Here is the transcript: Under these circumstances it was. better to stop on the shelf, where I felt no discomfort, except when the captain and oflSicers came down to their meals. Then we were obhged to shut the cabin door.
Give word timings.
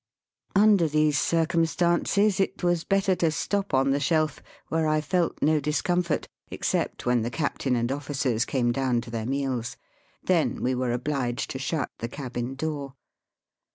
Under 0.55 0.87
these 0.87 1.19
circumstances 1.19 2.39
it 2.39 2.63
was. 2.63 2.83
better 2.83 3.13
to 3.17 3.29
stop 3.29 3.71
on 3.71 3.91
the 3.91 3.99
shelf, 3.99 4.41
where 4.69 4.87
I 4.87 4.99
felt 4.99 5.39
no 5.43 5.59
discomfort, 5.59 6.27
except 6.49 7.05
when 7.05 7.21
the 7.21 7.29
captain 7.29 7.75
and 7.75 7.87
oflSicers 7.91 8.47
came 8.47 8.71
down 8.71 9.01
to 9.01 9.11
their 9.11 9.27
meals. 9.27 9.77
Then 10.23 10.63
we 10.63 10.73
were 10.73 10.97
obhged 10.97 11.45
to 11.49 11.59
shut 11.59 11.91
the 11.99 12.09
cabin 12.09 12.55
door. 12.55 12.95